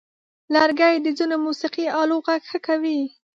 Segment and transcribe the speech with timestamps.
[0.53, 2.99] لرګی د ځینو موسیقي آلو غږ ښه کوي.